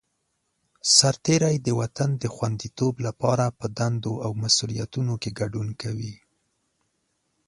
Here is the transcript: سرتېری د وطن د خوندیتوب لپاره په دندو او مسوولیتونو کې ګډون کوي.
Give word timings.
سرتېری 0.95 1.55
د 1.61 1.67
وطن 1.79 2.09
د 2.23 2.23
خوندیتوب 2.35 2.93
لپاره 3.07 3.45
په 3.59 3.65
دندو 3.77 4.13
او 4.25 4.31
مسوولیتونو 4.41 5.13
کې 5.21 5.29
ګډون 5.39 5.67
کوي. 5.81 6.15